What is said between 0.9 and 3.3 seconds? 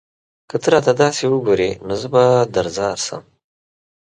داسې وگورې؛ نو زه به درځار شم